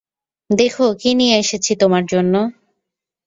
[0.49, 2.33] দেখো কি নিয়ে এসেছি তোমার জন্য।